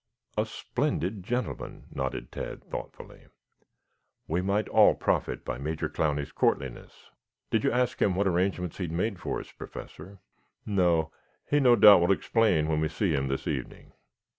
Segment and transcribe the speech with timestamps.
[0.35, 3.27] "A splendid gentleman," nodded Tad thoughtfully.
[4.27, 7.11] "We might all profit by Major Clowney's courtliness.
[7.51, 10.17] Did you ask him what arrangements he had made for us, Professor?"
[10.65, 11.11] "No.
[11.47, 13.91] He no doubt will explain when we see him this evening.